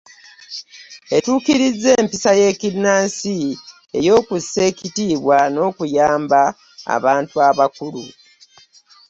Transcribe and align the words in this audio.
Etuukiriza 1.15 1.89
empisa 2.01 2.31
y’ekinnansi 2.39 3.35
ey’okussa 3.97 4.59
ekitiibwa 4.69 5.37
n’okuyamba 5.53 6.41
abantu 6.95 7.35
abakulu. 7.49 8.03